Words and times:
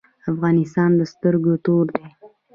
افغانستان 0.31 0.89
د 0.99 1.01
سترګو 1.13 1.53
تور 1.65 1.85
دی؟ 1.95 2.07